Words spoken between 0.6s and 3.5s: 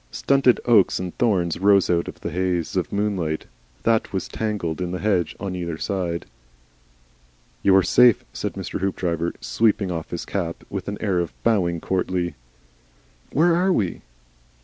oaks and thorns rose out of the haze of moonlight